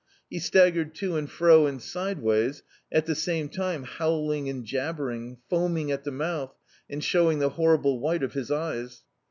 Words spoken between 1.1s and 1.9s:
and fro and